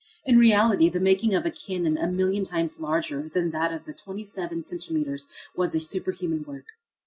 In 0.25 0.39
reality 0.39 0.89
the 0.89 0.99
making 0.99 1.35
of 1.35 1.45
a 1.45 1.51
cannon 1.51 1.95
a 1.95 2.07
million 2.07 2.43
times 2.43 2.79
larger 2.79 3.29
than 3.31 3.51
that 3.51 3.71
of 3.71 3.95
twenty 4.03 4.23
seven 4.23 4.63
centimetres 4.63 5.27
was 5.55 5.75
a 5.75 5.79
superhuman 5.79 6.43
work. 6.43 6.65